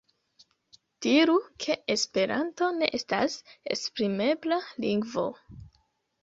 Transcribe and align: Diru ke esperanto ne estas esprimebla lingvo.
Diru 1.05 1.35
ke 1.65 1.75
esperanto 1.95 2.69
ne 2.79 2.89
estas 3.01 3.37
esprimebla 3.77 4.59
lingvo. 4.87 5.29